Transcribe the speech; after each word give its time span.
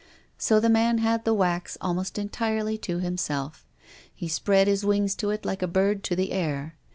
So 0.39 0.59
the 0.59 0.67
man 0.67 0.97
had 0.97 1.25
the 1.25 1.33
wax 1.35 1.77
almost 1.79 2.17
entirely 2.17 2.75
to 2.79 2.97
himself. 2.97 3.67
He 4.11 4.27
spread 4.27 4.65
his 4.67 4.83
wings 4.83 5.13
to 5.17 5.29
it 5.29 5.45
like 5.45 5.61
a 5.61 5.67
bird 5.67 6.03
to 6.05 6.15
the 6.15 6.31
air. 6.31 6.75